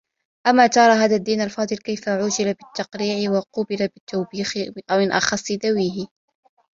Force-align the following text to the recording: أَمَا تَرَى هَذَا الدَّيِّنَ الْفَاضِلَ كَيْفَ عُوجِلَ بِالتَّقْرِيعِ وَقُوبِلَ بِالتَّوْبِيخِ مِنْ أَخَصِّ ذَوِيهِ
أَمَا 0.47 0.67
تَرَى 0.67 0.91
هَذَا 0.93 1.15
الدَّيِّنَ 1.15 1.41
الْفَاضِلَ 1.41 1.77
كَيْفَ 1.77 2.09
عُوجِلَ 2.09 2.53
بِالتَّقْرِيعِ 2.53 3.31
وَقُوبِلَ 3.31 3.77
بِالتَّوْبِيخِ 3.87 4.53
مِنْ 4.91 5.11
أَخَصِّ 5.11 5.51
ذَوِيهِ 5.51 6.05